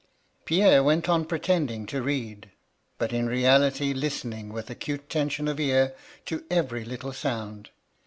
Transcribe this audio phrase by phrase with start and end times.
[0.45, 2.49] "Pierre went on pretending to read,
[2.97, 7.69] but in reality listening with acute tension of ear to every little sound.